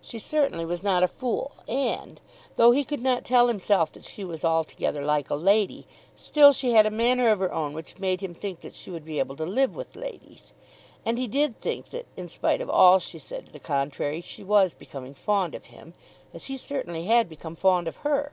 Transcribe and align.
She 0.00 0.18
certainly 0.18 0.64
was 0.64 0.82
not 0.82 1.02
a 1.02 1.06
fool. 1.06 1.52
And, 1.68 2.18
though 2.56 2.70
he 2.70 2.82
could 2.82 3.02
not 3.02 3.26
tell 3.26 3.46
himself 3.48 3.92
that 3.92 4.04
she 4.04 4.24
was 4.24 4.42
altogether 4.42 5.04
like 5.04 5.28
a 5.28 5.34
lady, 5.34 5.86
still 6.14 6.54
she 6.54 6.72
had 6.72 6.86
a 6.86 6.90
manner 6.90 7.28
of 7.28 7.40
her 7.40 7.52
own 7.52 7.74
which 7.74 7.98
made 7.98 8.22
him 8.22 8.32
think 8.32 8.60
that 8.62 8.74
she 8.74 8.90
would 8.90 9.04
be 9.04 9.18
able 9.18 9.36
to 9.36 9.44
live 9.44 9.76
with 9.76 9.94
ladies. 9.94 10.54
And 11.04 11.18
he 11.18 11.26
did 11.26 11.60
think 11.60 11.90
that, 11.90 12.06
in 12.16 12.30
spite 12.30 12.62
of 12.62 12.70
all 12.70 12.98
she 12.98 13.18
said 13.18 13.44
to 13.44 13.52
the 13.52 13.60
contrary, 13.60 14.22
she 14.22 14.42
was 14.42 14.72
becoming 14.72 15.12
fond 15.12 15.54
of 15.54 15.66
him, 15.66 15.92
as 16.32 16.46
he 16.46 16.56
certainly 16.56 17.04
had 17.04 17.28
become 17.28 17.54
fond 17.54 17.86
of 17.86 17.96
her. 17.96 18.32